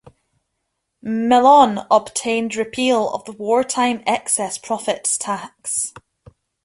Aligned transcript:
Mellon 1.03 1.85
obtained 1.91 2.55
repeal 2.55 3.11
of 3.13 3.23
the 3.25 3.33
wartime 3.33 4.01
excess 4.07 4.57
profits 4.57 5.15
tax. 5.15 5.93